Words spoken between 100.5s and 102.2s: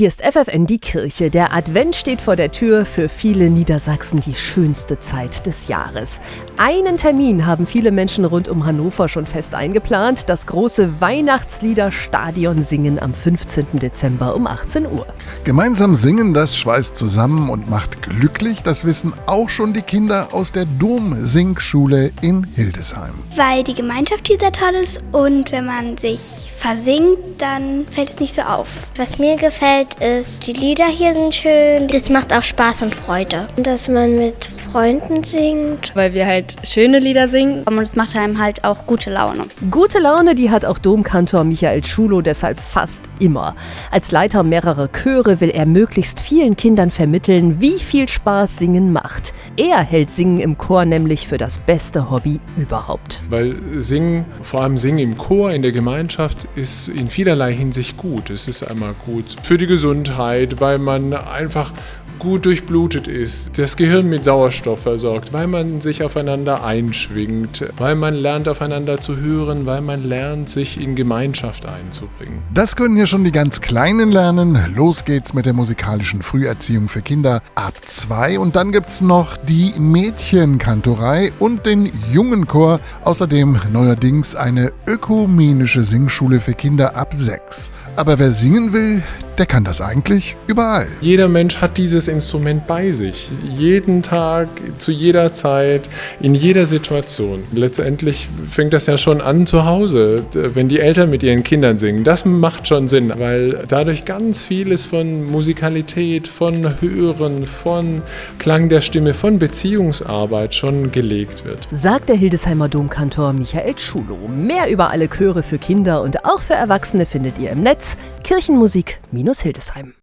die Eltern mit ihren Kindern singen.